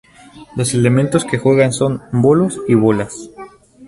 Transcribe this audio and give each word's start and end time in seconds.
Los 0.55 0.73
elementos 0.73 1.25
que 1.25 1.37
juegan 1.37 1.73
son: 1.73 2.01
bolos 2.11 2.59
y 2.67 2.73
bolas. 2.73 3.29